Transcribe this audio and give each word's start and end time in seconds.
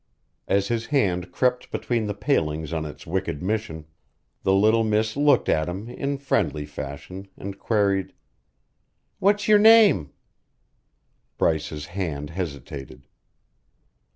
As 0.47 0.67
his 0.69 0.87
hand 0.87 1.31
crept 1.31 1.69
between 1.69 2.07
the 2.07 2.15
palings 2.15 2.73
on 2.73 2.85
its 2.85 3.05
wicked 3.05 3.43
mission, 3.43 3.85
the 4.41 4.51
little 4.51 4.83
miss 4.83 5.15
looked 5.15 5.47
at 5.47 5.69
him 5.69 5.87
in 5.89 6.17
friendly 6.17 6.65
fashion 6.65 7.27
and 7.37 7.59
queried: 7.59 8.11
"What's 9.19 9.47
your 9.47 9.59
name?" 9.59 10.09
Bryce's 11.37 11.85
hand 11.85 12.31
hesitated. 12.31 13.05